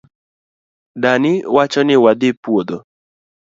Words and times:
Dani 1.01 1.33
wacho 1.55 1.81
ni 1.85 1.95
wadhi 2.03 2.29
puodho. 2.41 2.77